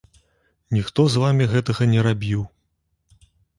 [0.77, 2.41] Ніхто з вамі гэтага не рабіў.